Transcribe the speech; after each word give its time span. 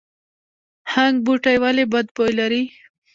هنګ 0.93 1.15
بوټی 1.25 1.55
ولې 1.63 1.83
بد 1.93 2.07
بوی 2.15 2.31
لري؟ 2.39 2.63